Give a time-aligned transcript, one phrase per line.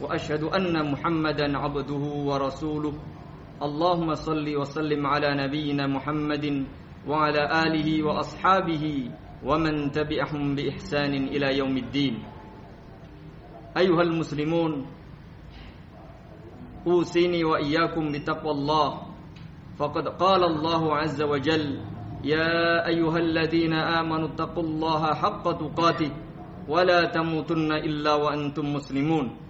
[0.00, 2.94] وأشهد أن محمدا عبده ورسوله.
[3.62, 6.64] اللهم صل وسلم على نبينا محمد
[7.08, 8.84] وعلى آله وأصحابه
[9.44, 12.14] ومن تبعهم بإحسان إلى يوم الدين.
[13.76, 14.72] أيها المسلمون
[16.86, 18.90] أوصيني وإياكم بتقوى الله.
[19.76, 21.80] فقد قال الله عز وجل
[22.24, 26.12] يا أيها الذين آمنوا اتقوا الله حق تقاته
[26.68, 29.49] ولا تموتن إلا وأنتم مسلمون.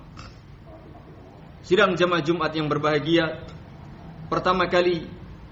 [1.61, 3.45] Sidang jemaah Jumat yang berbahagia.
[4.31, 5.05] Pertama kali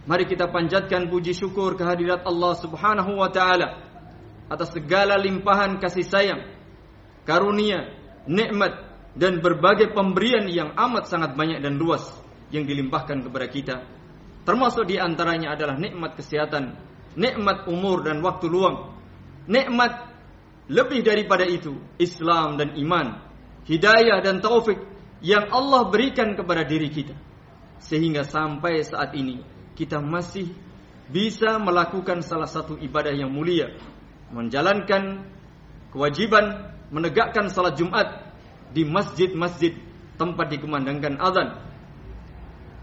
[0.09, 3.77] Mari kita panjatkan puji syukur kehadirat Allah subhanahu wa ta'ala
[4.49, 6.41] Atas segala limpahan kasih sayang
[7.29, 7.93] Karunia,
[8.25, 12.09] nikmat Dan berbagai pemberian yang amat sangat banyak dan luas
[12.49, 13.75] Yang dilimpahkan kepada kita.
[14.49, 16.73] Termasuk di antaranya adalah nikmat kesehatan
[17.19, 18.97] Nikmat umur dan waktu luang
[19.45, 20.09] Nikmat
[20.71, 23.21] lebih daripada itu Islam dan iman
[23.69, 27.15] Hidayah dan taufik yang Allah berikan kepada diri kita.
[27.79, 29.39] Sehingga sampai saat ini
[29.75, 30.51] kita masih
[31.07, 33.71] bisa melakukan salah satu ibadah yang mulia.
[34.29, 35.25] Menjalankan
[35.95, 38.29] kewajiban menegakkan salat Jumat
[38.75, 39.73] di masjid-masjid
[40.19, 41.49] tempat dikumandangkan azan.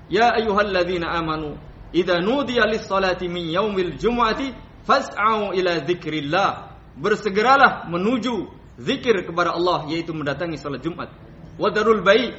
[0.08, 1.58] Ya ayyuhalladzina amanu
[1.92, 4.54] idza nudiya lis-salati min yaumil jumu'ati
[4.86, 8.48] fas'au ila dzikrillah bersegeralah menuju
[8.78, 11.10] zikir kepada Allah yaitu mendatangi salat Jumat
[11.56, 12.32] wadarul baik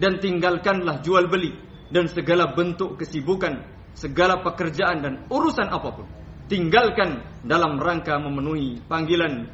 [0.00, 1.52] dan tinggalkanlah jual beli
[1.92, 3.60] dan segala bentuk kesibukan,
[3.92, 6.06] segala pekerjaan dan urusan apapun.
[6.50, 9.46] Tinggalkan dalam rangka memenuhi panggilan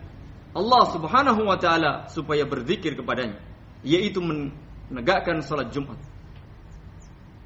[0.57, 3.37] Allah Subhanahu wa taala supaya berzikir kepadanya,
[3.85, 6.01] yaitu menegakkan salat Jumat.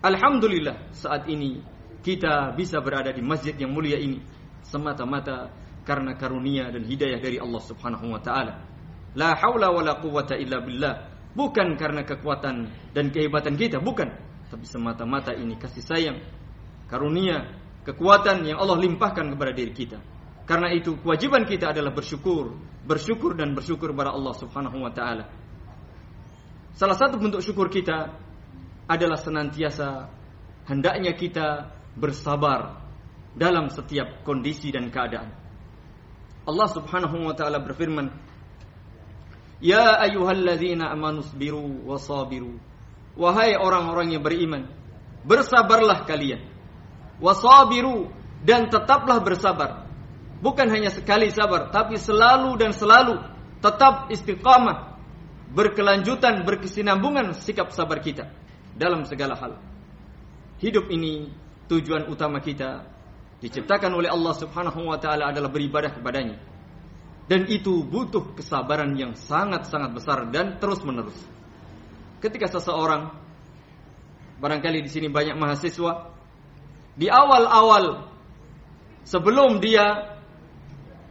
[0.00, 1.58] Alhamdulillah saat ini
[2.00, 4.22] kita bisa berada di masjid yang mulia ini
[4.62, 5.50] semata-mata
[5.82, 8.62] karena karunia dan hidayah dari Allah Subhanahu wa taala.
[9.18, 14.10] La haula wala quwwata illa billah Bukan karena kekuatan dan kehebatan kita, bukan.
[14.50, 16.18] Tapi semata-mata ini kasih sayang,
[16.90, 17.54] karunia,
[17.86, 19.98] kekuatan yang Allah limpahkan kepada diri kita.
[20.42, 25.30] Karena itu kewajiban kita adalah bersyukur, bersyukur dan bersyukur kepada Allah Subhanahu wa taala.
[26.74, 28.10] Salah satu bentuk syukur kita
[28.90, 30.10] adalah senantiasa
[30.66, 32.82] hendaknya kita bersabar
[33.38, 35.30] dalam setiap kondisi dan keadaan.
[36.50, 38.10] Allah Subhanahu wa taala berfirman,
[39.60, 42.56] Ya ayyuhalladzina amanu sabiru wasabiru.
[43.12, 44.72] Wahai orang-orang yang beriman,
[45.28, 46.40] bersabarlah kalian.
[47.20, 48.08] Wasabiru
[48.40, 49.84] dan tetaplah bersabar.
[50.40, 53.20] Bukan hanya sekali sabar, tapi selalu dan selalu
[53.60, 54.96] tetap istiqamah,
[55.52, 58.32] berkelanjutan, berkesinambungan sikap sabar kita
[58.72, 59.60] dalam segala hal.
[60.56, 61.28] Hidup ini
[61.68, 62.88] tujuan utama kita
[63.44, 66.40] diciptakan oleh Allah Subhanahu wa taala adalah beribadah kepadanya.
[67.30, 71.14] Dan itu butuh kesabaran yang sangat-sangat besar dan terus-menerus.
[72.18, 73.14] Ketika seseorang,
[74.42, 76.10] barangkali di sini banyak mahasiswa,
[76.98, 78.10] di awal-awal
[79.06, 80.18] sebelum dia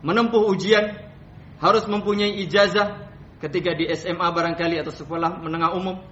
[0.03, 0.91] menempuh ujian
[1.63, 3.07] harus mempunyai ijazah
[3.39, 6.03] ketika di SMA barangkali atau sekolah menengah umum,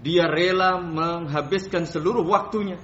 [0.00, 2.80] dia rela menghabiskan seluruh waktunya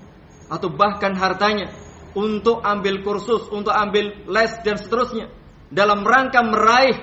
[0.53, 1.73] atau bahkan hartanya
[2.13, 5.40] untuk ambil kursus, untuk ambil les dan seterusnya
[5.71, 6.99] dalam rangka meraih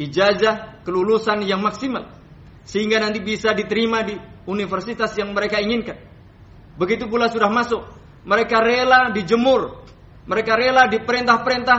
[0.00, 2.08] ijazah kelulusan yang maksimal
[2.64, 4.16] sehingga nanti bisa diterima di
[4.48, 5.98] universitas yang mereka inginkan.
[6.80, 7.84] Begitu pula sudah masuk,
[8.24, 9.84] mereka rela dijemur,
[10.24, 11.78] mereka rela diperintah-perintah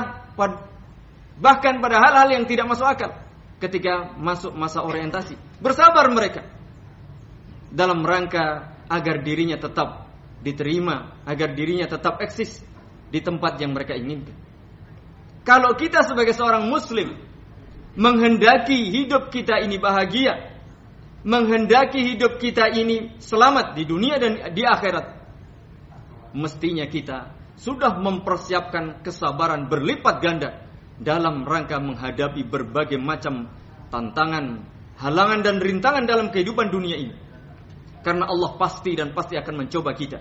[1.41, 3.11] bahkan pada hal-hal yang tidak masuk akal
[3.57, 5.39] ketika masuk masa orientasi.
[5.57, 6.45] Bersabar mereka
[7.73, 10.05] dalam rangka agar dirinya tetap
[10.43, 12.61] diterima, agar dirinya tetap eksis
[13.09, 14.42] di tempat yang mereka inginkan.
[15.43, 17.19] Kalau kita sebagai seorang muslim
[17.99, 20.55] menghendaki hidup kita ini bahagia,
[21.27, 25.23] menghendaki hidup kita ini selamat di dunia dan di akhirat.
[26.33, 30.49] Mestinya kita sudah mempersiapkan kesabaran berlipat ganda
[30.97, 33.51] dalam rangka menghadapi berbagai macam
[33.91, 34.63] tantangan,
[34.97, 37.15] halangan dan rintangan dalam kehidupan dunia ini.
[38.03, 40.19] Karena Allah pasti dan pasti akan mencoba kita.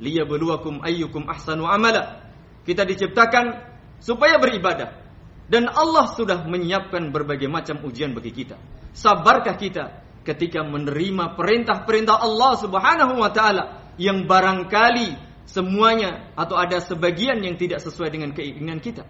[0.00, 2.24] Liyabluwakum ayyukum ahsanu amala.
[2.66, 5.04] Kita diciptakan supaya beribadah.
[5.46, 8.58] Dan Allah sudah menyiapkan berbagai macam ujian bagi kita.
[8.90, 15.14] Sabarkah kita ketika menerima perintah-perintah Allah Subhanahu wa taala yang barangkali
[15.46, 19.06] semuanya atau ada sebagian yang tidak sesuai dengan keinginan kita.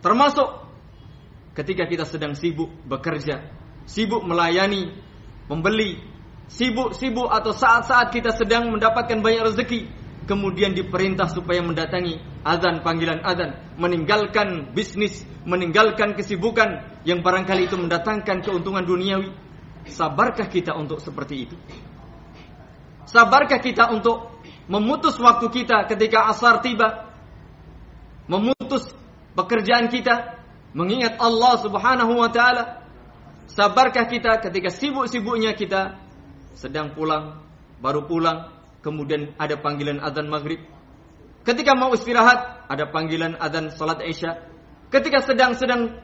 [0.00, 0.48] Termasuk
[1.52, 3.44] ketika kita sedang sibuk bekerja,
[3.84, 4.96] sibuk melayani
[5.44, 6.00] pembeli,
[6.48, 9.92] sibuk-sibuk atau saat-saat kita sedang mendapatkan banyak rezeki,
[10.26, 18.42] kemudian diperintah supaya mendatangi azan panggilan azan, meninggalkan bisnis, meninggalkan kesibukan yang barangkali itu mendatangkan
[18.42, 19.30] keuntungan duniawi.
[19.86, 21.56] Sabarkah kita untuk seperti itu?
[23.06, 27.06] Sabarkah kita untuk memutus waktu kita ketika asar tiba?
[28.26, 28.90] Memutus
[29.38, 30.42] pekerjaan kita
[30.74, 32.82] mengingat Allah Subhanahu wa taala?
[33.46, 36.02] Sabarkah kita ketika sibuk-sibuknya kita
[36.58, 37.46] sedang pulang,
[37.78, 38.55] baru pulang
[38.86, 40.62] kemudian ada panggilan azan maghrib.
[41.42, 44.46] Ketika mau istirahat, ada panggilan azan salat isya.
[44.94, 45.98] Ketika sedang-sedang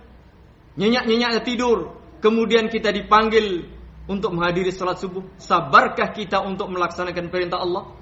[0.75, 3.71] nyenyak-nyenyaknya tidur, kemudian kita dipanggil
[4.11, 5.23] untuk menghadiri salat subuh.
[5.39, 7.95] Sabarkah kita untuk melaksanakan perintah Allah?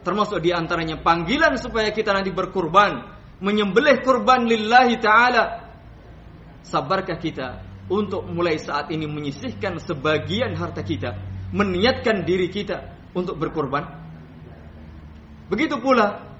[0.00, 3.04] Termasuk di antaranya panggilan supaya kita nanti berkurban,
[3.44, 5.44] menyembelih kurban lillahi taala.
[6.64, 7.62] Sabarkah kita
[7.92, 11.16] untuk mulai saat ini menyisihkan sebagian harta kita,
[11.52, 14.01] meniatkan diri kita untuk berkurban?
[15.52, 16.32] Begitu pula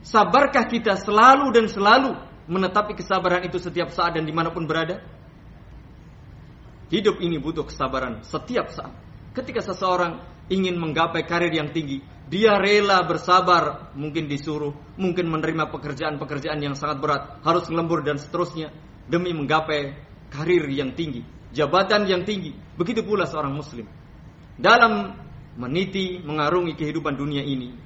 [0.00, 2.16] sabarkah kita selalu dan selalu
[2.48, 5.04] menetapi kesabaran itu setiap saat dan di mana pun berada?
[6.88, 8.96] Hidup ini butuh kesabaran setiap saat.
[9.36, 16.64] Ketika seseorang ingin menggapai karir yang tinggi, dia rela bersabar, mungkin disuruh, mungkin menerima pekerjaan-pekerjaan
[16.64, 18.72] yang sangat berat, harus lembur dan seterusnya
[19.04, 20.00] demi menggapai
[20.32, 21.20] karir yang tinggi,
[21.52, 22.56] jabatan yang tinggi.
[22.80, 23.84] Begitu pula seorang muslim.
[24.56, 25.12] Dalam
[25.60, 27.83] meniti mengarungi kehidupan dunia ini,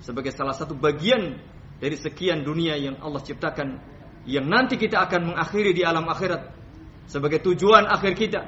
[0.00, 1.36] sebagai salah satu bagian
[1.80, 3.80] dari sekian dunia yang Allah ciptakan
[4.28, 6.52] yang nanti kita akan mengakhiri di alam akhirat
[7.08, 8.42] sebagai tujuan akhir kita.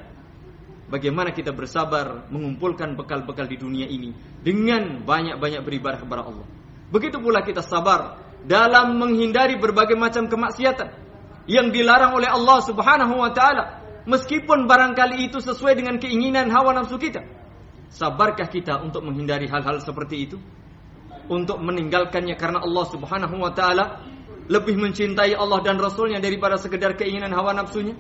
[0.93, 4.13] Bagaimana kita bersabar mengumpulkan bekal-bekal di dunia ini
[4.45, 6.45] dengan banyak-banyak beribadah kepada Allah.
[6.93, 10.93] Begitu pula kita sabar dalam menghindari berbagai macam kemaksiatan
[11.49, 13.81] yang dilarang oleh Allah Subhanahu wa taala.
[14.05, 17.25] Meskipun barangkali itu sesuai dengan keinginan hawa nafsu kita
[17.93, 20.37] sabarkah kita untuk menghindari hal-hal seperti itu
[21.33, 24.05] untuk meninggalkannya karena Allah Subhanahu wa taala
[24.53, 27.97] lebih mencintai Allah dan Rasulnya daripada sekedar keinginan hawa nafsunya?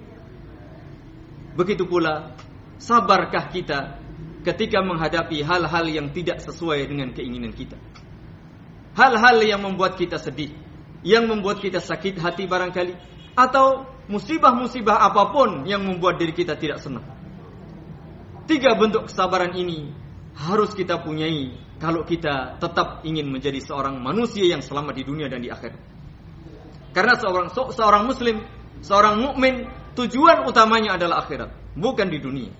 [1.56, 2.36] Begitu pula,
[2.76, 3.96] sabarkah kita
[4.44, 7.80] ketika menghadapi hal-hal yang tidak sesuai dengan keinginan kita?
[8.92, 10.52] Hal-hal yang membuat kita sedih,
[11.00, 12.92] yang membuat kita sakit hati barangkali,
[13.32, 17.04] atau musibah-musibah apapun yang membuat diri kita tidak senang.
[18.44, 20.01] Tiga bentuk kesabaran ini
[20.36, 25.42] harus kita punyai kalau kita tetap ingin menjadi seorang manusia yang selamat di dunia dan
[25.42, 25.80] di akhirat.
[26.92, 28.36] Karena seorang seorang muslim,
[28.84, 32.52] seorang mukmin, tujuan utamanya adalah akhirat, bukan di dunia.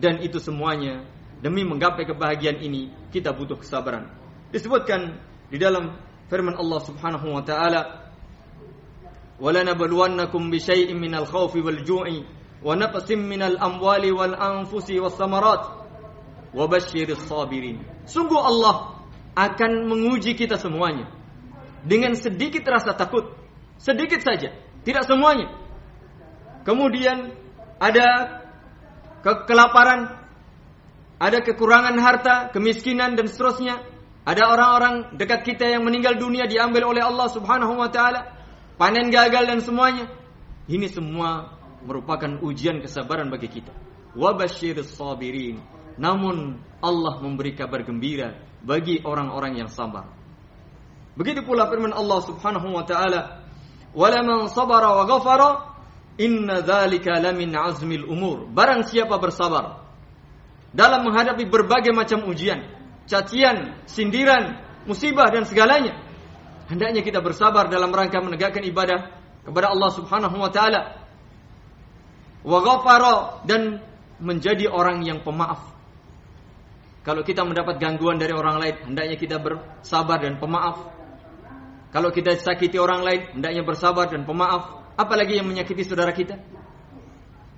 [0.00, 1.04] Dan itu semuanya
[1.40, 4.08] demi menggapai kebahagiaan ini kita butuh kesabaran.
[4.52, 5.96] Disebutkan di dalam
[6.28, 8.12] firman Allah Subhanahu wa taala,
[9.40, 12.24] "Walanabluwannakum bisyai'in minal khaufi wal ju'i
[12.60, 14.12] wa naqsim minal amwali
[16.54, 17.76] wal anfusi was samarat." wabashiris sabirin.
[18.06, 21.06] Sungguh Allah akan menguji kita semuanya
[21.86, 23.32] dengan sedikit rasa takut,
[23.78, 24.52] sedikit saja,
[24.84, 25.54] tidak semuanya.
[26.66, 27.32] Kemudian
[27.80, 28.40] ada
[29.24, 30.20] ke kelaparan,
[31.16, 33.86] ada kekurangan harta, kemiskinan dan seterusnya.
[34.20, 38.28] Ada orang-orang dekat kita yang meninggal dunia diambil oleh Allah Subhanahu wa taala,
[38.76, 40.12] panen gagal dan semuanya.
[40.68, 43.72] Ini semua merupakan ujian kesabaran bagi kita.
[44.12, 50.08] Wabashiris sabirin namun Allah memberi kabar gembira bagi orang-orang yang sabar.
[51.12, 53.44] Begitu pula firman Allah Subhanahu wa taala,
[53.92, 55.50] "Wala man sabara wa ghafara,
[56.16, 59.84] inna dzalika lamin azmil umur." Barang siapa bersabar
[60.72, 62.64] dalam menghadapi berbagai macam ujian,
[63.04, 64.56] cacian, sindiran,
[64.88, 66.00] musibah dan segalanya.
[66.72, 69.12] Hendaknya kita bersabar dalam rangka menegakkan ibadah
[69.44, 71.04] kepada Allah Subhanahu wa taala.
[72.40, 73.84] Wa ghafara dan
[74.16, 75.79] menjadi orang yang pemaaf.
[77.00, 80.84] Kalau kita mendapat gangguan dari orang lain, hendaknya kita bersabar dan pemaaf.
[81.90, 84.94] Kalau kita sakiti orang lain, hendaknya bersabar dan pemaaf.
[85.00, 86.36] Apalagi yang menyakiti saudara kita.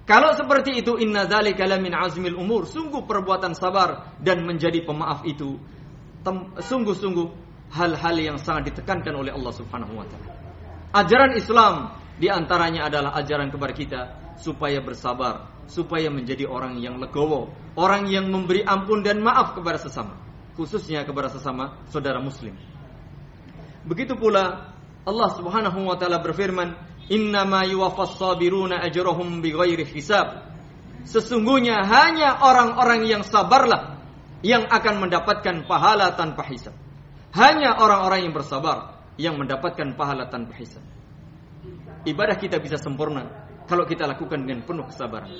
[0.02, 5.58] Kalau seperti itu inna dzalika lamin azmil umur, sungguh perbuatan sabar dan menjadi pemaaf itu
[6.58, 7.28] sungguh-sungguh
[7.74, 10.32] hal-hal yang sangat ditekankan oleh Allah Subhanahu wa taala.
[10.92, 11.74] Ajaran Islam
[12.20, 14.00] di antaranya adalah ajaran kepada kita
[14.38, 20.18] supaya bersabar, supaya menjadi orang yang legowo, orang yang memberi ampun dan maaf kepada sesama,
[20.58, 22.56] khususnya kepada sesama saudara muslim.
[23.82, 30.48] Begitu pula Allah Subhanahu wa taala berfirman, Innama yuwaffas sabiruna ajrahum bighairi hisab.
[31.02, 33.98] Sesungguhnya hanya orang-orang yang sabarlah
[34.46, 36.74] yang akan mendapatkan pahala tanpa hisab.
[37.34, 40.84] Hanya orang-orang yang bersabar yang mendapatkan pahala tanpa hisab.
[42.06, 45.30] Ibadah kita bisa sempurna kalau kita lakukan dengan penuh kesabaran.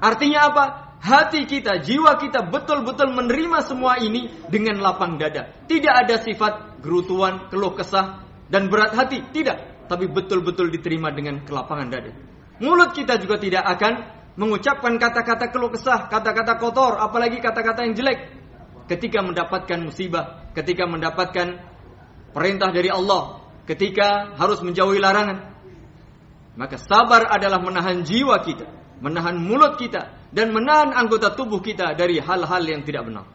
[0.00, 0.64] Artinya apa?
[0.96, 5.52] Hati kita, jiwa kita betul-betul menerima semua ini dengan lapang dada.
[5.68, 9.20] Tidak ada sifat gerutuan, keluh kesah, dan berat hati.
[9.28, 12.12] Tidak tapi betul-betul diterima dengan kelapangan dada.
[12.58, 13.92] Mulut kita juga tidak akan
[14.36, 18.20] mengucapkan kata-kata keluh kesah, kata-kata kotor, apalagi kata-kata yang jelek.
[18.86, 21.58] Ketika mendapatkan musibah, ketika mendapatkan
[22.30, 25.55] perintah dari Allah, ketika harus menjauhi larangan.
[26.56, 28.64] Maka sabar adalah menahan jiwa kita,
[29.04, 33.28] menahan mulut kita, dan menahan anggota tubuh kita dari hal-hal yang tidak benar.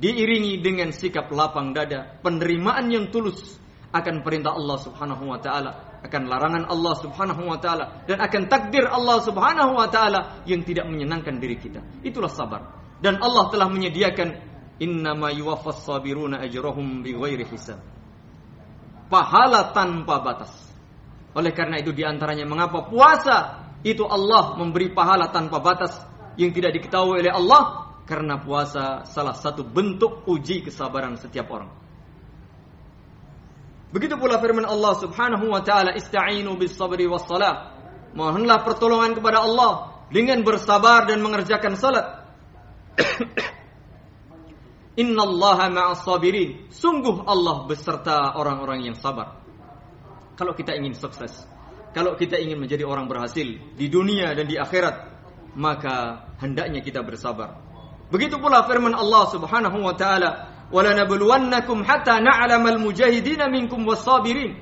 [0.00, 6.22] Diiringi dengan sikap lapang dada, penerimaan yang tulus, akan perintah Allah Subhanahu wa taala, akan
[6.30, 11.42] larangan Allah Subhanahu wa taala dan akan takdir Allah Subhanahu wa taala yang tidak menyenangkan
[11.42, 11.82] diri kita.
[12.06, 12.62] Itulah sabar.
[13.02, 14.28] Dan Allah telah menyediakan
[14.78, 17.82] innama yuwaffas sabiruna ajrahum bighairi hisab.
[19.10, 20.69] Pahala tanpa batas.
[21.34, 25.94] Oleh karena itu di antaranya mengapa puasa itu Allah memberi pahala tanpa batas
[26.34, 31.70] yang tidak diketahui oleh Allah karena puasa salah satu bentuk uji kesabaran setiap orang.
[33.90, 37.74] Begitu pula firman Allah Subhanahu wa taala, "Ista'inu bis sabri was salah."
[38.14, 42.26] Mohonlah pertolongan kepada Allah dengan bersabar dan mengerjakan salat.
[45.02, 46.66] Innallaha ma'as sabirin.
[46.74, 49.39] Sungguh Allah beserta orang-orang yang sabar
[50.40, 51.44] kalau kita ingin sukses,
[51.92, 53.44] kalau kita ingin menjadi orang berhasil
[53.76, 54.96] di dunia dan di akhirat,
[55.52, 57.60] maka hendaknya kita bersabar.
[58.08, 60.30] Begitu pula firman Allah Subhanahu wa taala,
[60.72, 64.56] "Walanabluwannakum hatta n'alamal mujahidina minkum was-sabirin."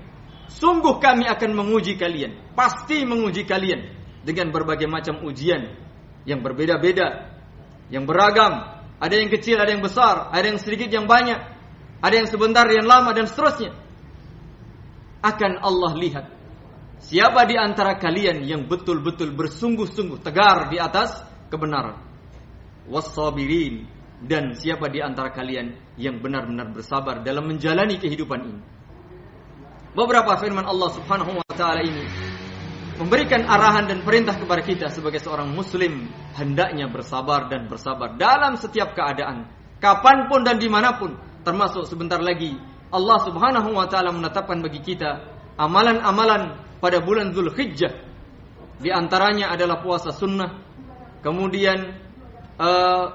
[0.50, 3.94] Sungguh kami akan menguji kalian, pasti menguji kalian
[4.26, 5.78] dengan berbagai macam ujian
[6.26, 7.38] yang berbeda-beda,
[7.86, 11.38] yang beragam, ada yang kecil, ada yang besar, ada yang sedikit, yang banyak,
[12.02, 13.87] ada yang sebentar, yang lama dan seterusnya.
[15.18, 16.26] Akan Allah lihat.
[16.98, 21.14] Siapa di antara kalian yang betul-betul bersungguh-sungguh tegar di atas
[21.46, 21.98] kebenaran.
[22.90, 23.86] Wassabirin
[24.24, 28.62] dan siapa di antara kalian yang benar-benar bersabar dalam menjalani kehidupan ini.
[29.94, 32.02] Beberapa firman Allah Subhanahu wa taala ini
[32.98, 38.98] memberikan arahan dan perintah kepada kita sebagai seorang muslim hendaknya bersabar dan bersabar dalam setiap
[38.98, 39.46] keadaan,
[39.78, 41.14] kapan pun dan di mana pun,
[41.46, 42.58] termasuk sebentar lagi
[42.88, 45.20] Allah Subhanahu wa taala menetapkan bagi kita
[45.60, 47.92] amalan-amalan pada bulan Zulhijjah.
[48.78, 50.62] Di antaranya adalah puasa sunnah,
[51.20, 51.98] kemudian
[52.56, 53.10] uh,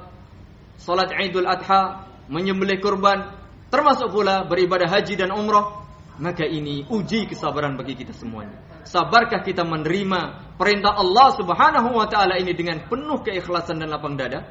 [0.75, 3.31] salat Idul Adha, menyembelih kurban,
[3.71, 5.87] termasuk pula beribadah haji dan umrah,
[6.19, 8.59] maka ini uji kesabaran bagi kita semuanya.
[8.83, 14.43] Sabarkah kita menerima perintah Allah Subhanahu wa taala ini dengan penuh keikhlasan dan lapang dada?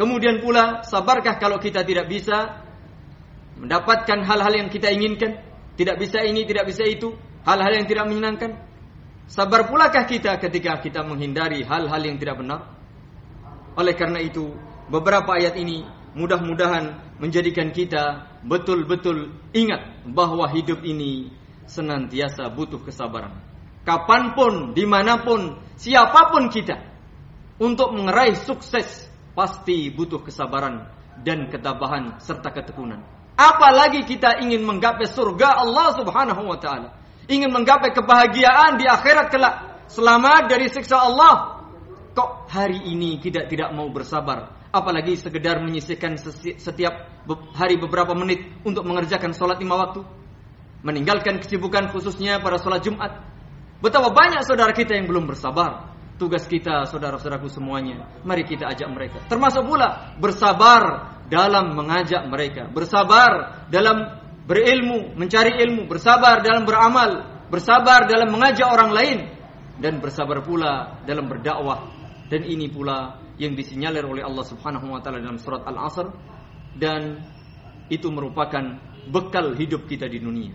[0.00, 2.65] Kemudian pula, sabarkah kalau kita tidak bisa
[3.56, 5.40] mendapatkan hal-hal yang kita inginkan?
[5.76, 7.12] Tidak bisa ini, tidak bisa itu,
[7.44, 8.50] hal-hal yang tidak menyenangkan?
[9.26, 12.72] Sabar pulakah kita ketika kita menghindari hal-hal yang tidak benar?
[13.76, 14.54] Oleh karena itu,
[14.88, 15.84] beberapa ayat ini
[16.16, 21.28] mudah-mudahan menjadikan kita betul-betul ingat bahwa hidup ini
[21.68, 23.36] senantiasa butuh kesabaran.
[23.84, 26.80] Kapanpun, dimanapun, siapapun kita,
[27.60, 30.88] untuk meraih sukses pasti butuh kesabaran
[31.22, 33.15] dan ketabahan serta ketekunan.
[33.36, 36.96] Apalagi kita ingin menggapai surga Allah Subhanahu wa taala,
[37.28, 39.54] ingin menggapai kebahagiaan di akhirat kelak,
[39.92, 41.56] selamat dari siksa Allah
[42.16, 44.48] Kok hari ini tidak tidak mau bersabar?
[44.72, 46.16] Apalagi sekedar menyisihkan
[46.56, 47.12] setiap
[47.52, 50.00] hari beberapa menit untuk mengerjakan sholat lima waktu.
[50.80, 53.20] Meninggalkan kesibukan khususnya pada sholat Jumat.
[53.84, 55.92] Betapa banyak saudara kita yang belum bersabar.
[56.16, 59.20] Tugas kita saudara-saudaraku semuanya, mari kita ajak mereka.
[59.28, 68.06] Termasuk pula bersabar dalam mengajak mereka, bersabar dalam berilmu, mencari ilmu, bersabar dalam beramal, bersabar
[68.06, 69.18] dalam mengajak orang lain
[69.82, 71.90] dan bersabar pula dalam berdakwah.
[72.26, 76.10] Dan ini pula yang disinyalir oleh Allah Subhanahu wa taala dalam surat Al-Asr
[76.74, 77.22] dan
[77.86, 80.54] itu merupakan bekal hidup kita di dunia.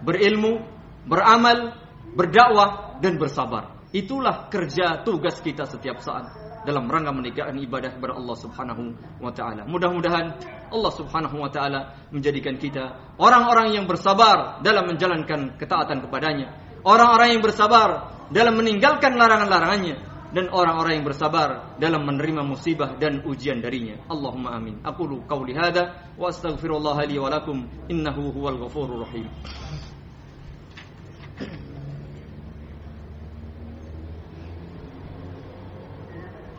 [0.00, 0.64] Berilmu,
[1.04, 1.76] beramal,
[2.16, 3.84] berdakwah dan bersabar.
[3.92, 8.82] Itulah kerja tugas kita setiap saat dalam rangka menegakkan ibadah kepada Allah Subhanahu
[9.22, 9.62] wa taala.
[9.66, 10.26] Mudah-mudahan
[10.72, 17.42] Allah Subhanahu wa taala menjadikan kita orang-orang yang bersabar dalam menjalankan ketaatan kepadanya, orang-orang yang
[17.42, 19.96] bersabar dalam meninggalkan larangan-larangannya
[20.28, 23.96] dan orang-orang yang bersabar dalam menerima musibah dan ujian darinya.
[24.12, 24.84] Allahumma amin.
[24.84, 29.28] Aku qauli hadza wa astaghfirullah li wa lakum innahu huwal ghafurur rahim.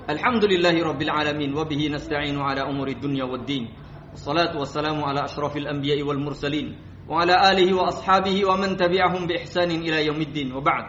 [0.09, 3.63] الحمد لله رب العالمين وبه نستعين على أمور الدنيا والدين
[4.11, 6.67] والصلاة والسلام على أشرف الأنبياء والمرسلين
[7.09, 10.85] وعلى آله وأصحابه ومن تبعهم بإحسان إلى يوم الدين وبعد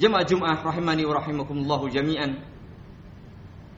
[0.00, 2.28] جمع جمعة رحمني ورحمكم الله جميعا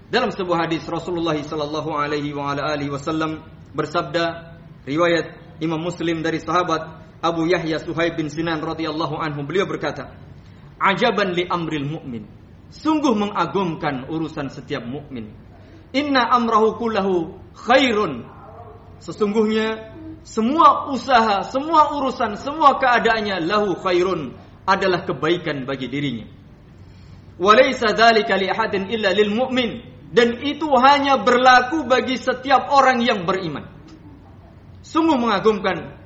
[0.07, 3.43] dalam sebuah hadis Rasulullah sallallahu alaihi wa ala alihi wasallam
[3.75, 4.55] bersabda
[4.87, 10.15] riwayat Imam Muslim dari sahabat Abu Yahya Suhaib bin Sinan radhiyallahu anhu beliau berkata
[10.79, 12.23] ajaban li amril mu'min
[12.71, 15.31] sungguh mengagumkan urusan setiap mukmin.
[15.95, 18.27] Inna amrahu kullahu khairun.
[19.01, 19.97] Sesungguhnya
[20.27, 24.35] semua usaha, semua urusan, semua keadaannya lahu khairun
[24.67, 26.27] adalah kebaikan bagi dirinya.
[27.37, 29.71] Walaysa dzalika li ahadin illa lil mu'min
[30.11, 33.69] dan itu hanya berlaku bagi setiap orang yang beriman.
[34.81, 35.99] Sungguh mengagumkan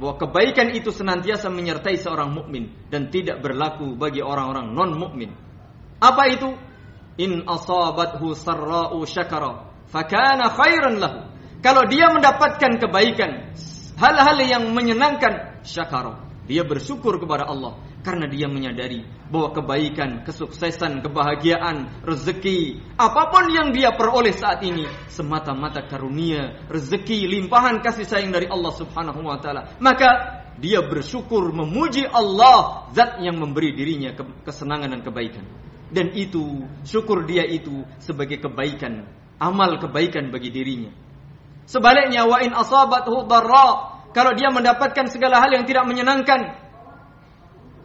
[0.00, 5.30] bahwa kebaikan itu senantiasa menyertai seorang mukmin dan tidak berlaku bagi orang-orang non mukmin.
[6.02, 6.50] Apa itu?
[7.22, 11.20] In asabathu sarra'u syakara fakana khairan lahu.
[11.62, 13.54] Kalau dia mendapatkan kebaikan,
[14.00, 16.18] hal-hal yang menyenangkan, syakara.
[16.50, 23.94] Dia bersyukur kepada Allah karena dia menyadari bahwa kebaikan, kesuksesan, kebahagiaan, rezeki, apapun yang dia
[23.94, 29.78] peroleh saat ini semata-mata karunia, rezeki, limpahan kasih sayang dari Allah Subhanahu wa taala.
[29.78, 34.10] Maka dia bersyukur memuji Allah zat yang memberi dirinya
[34.42, 35.46] kesenangan dan kebaikan
[35.92, 39.04] dan itu syukur dia itu sebagai kebaikan
[39.42, 40.94] amal kebaikan bagi dirinya.
[41.68, 46.58] Sebaliknya wa in asabathu darra kalau dia mendapatkan segala hal yang tidak menyenangkan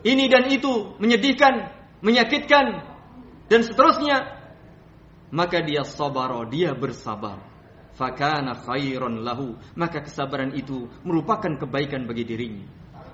[0.06, 2.86] ini dan itu menyedihkan menyakitkan
[3.52, 4.38] dan seterusnya
[5.34, 7.44] maka dia sabar dia bersabar.
[7.98, 12.66] Fakana khairan lahu maka kesabaran itu merupakan kebaikan bagi dirinya.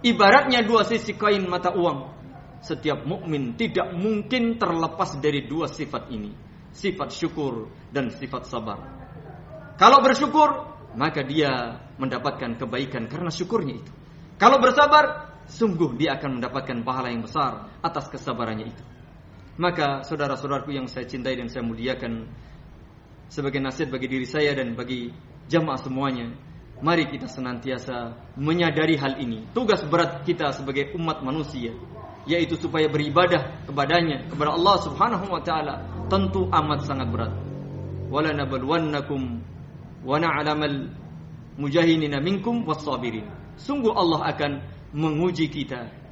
[0.04, 2.23] Ibaratnya dua sisi kain mata uang
[2.64, 6.32] setiap mukmin tidak mungkin terlepas dari dua sifat ini,
[6.72, 8.80] sifat syukur dan sifat sabar.
[9.76, 10.50] Kalau bersyukur,
[10.96, 13.92] maka dia mendapatkan kebaikan karena syukurnya itu.
[14.40, 18.84] Kalau bersabar, sungguh dia akan mendapatkan pahala yang besar atas kesabarannya itu.
[19.60, 22.32] Maka saudara-saudaraku yang saya cintai dan saya muliakan,
[23.28, 25.12] sebagai nasihat bagi diri saya dan bagi
[25.52, 26.32] jamaah semuanya,
[26.80, 29.52] mari kita senantiasa menyadari hal ini.
[29.52, 31.76] Tugas berat kita sebagai umat manusia
[32.24, 37.34] yaitu supaya beribadah kepadanya kepada Allah Subhanahu wa taala tentu amat sangat berat.
[38.08, 39.42] Wala nabluwannakum
[40.04, 40.94] wa na'lamal
[41.60, 43.28] mujahidina minkum was-sabirin.
[43.60, 44.52] Sungguh Allah akan
[44.94, 46.04] menguji kita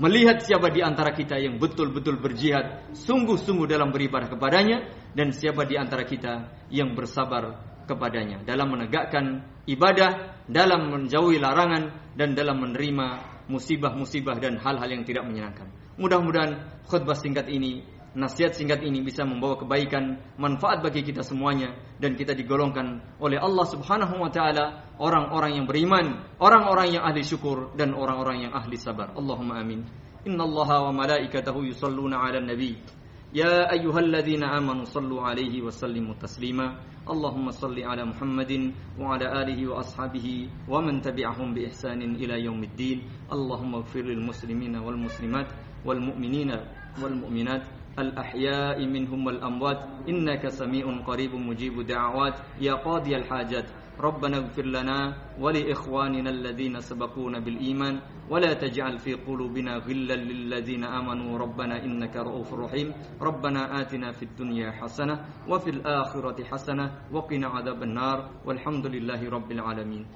[0.00, 5.76] melihat siapa di antara kita yang betul-betul berjihad sungguh-sungguh dalam beribadah kepadanya dan siapa di
[5.76, 13.06] antara kita yang bersabar kepadanya dalam menegakkan ibadah, dalam menjauhi larangan dan dalam menerima
[13.50, 15.66] musibah-musibah dan hal-hal yang tidak menyenangkan.
[15.98, 17.82] Mudah-mudahan khutbah singkat ini,
[18.14, 23.66] nasihat singkat ini bisa membawa kebaikan, manfaat bagi kita semuanya dan kita digolongkan oleh Allah
[23.66, 26.06] Subhanahu wa taala orang-orang yang beriman,
[26.38, 29.14] orang-orang yang ahli syukur dan orang-orang yang ahli sabar.
[29.14, 29.86] Allahumma amin.
[30.26, 32.76] Innallaha wa malaikatahu yusalluna 'alan nabi.
[33.32, 36.76] Ya ayyuhalladzina amanu sallu 'alaihi wa sallimu taslima.
[37.10, 38.52] اللهم صل على محمد
[39.00, 40.26] وعلى آله وأصحابه
[40.68, 42.98] ومن تبعهم بإحسان إلى يوم الدين
[43.32, 45.48] اللهم اغفر للمسلمين والمسلمات
[45.82, 46.50] والمؤمنين
[47.02, 47.62] والمؤمنات
[47.98, 50.08] الأحياء منهم والأموات.
[50.08, 52.34] إنك سميع قريب مجيب دعوات.
[52.60, 58.00] يا قاضي الحاجات ربنا اغفر لنا ولإخواننا الذين سبقونا بالإيمان.
[58.30, 61.38] ولا تجعل في قلوبنا غلا للذين آمنوا.
[61.38, 62.92] ربنا إنك رؤوف رحيم.
[63.20, 68.30] ربنا آتنا في الدنيا حسنة وفي الآخرة حسنة وقنا عذاب النار.
[68.46, 70.06] والحمد لله رب العالمين.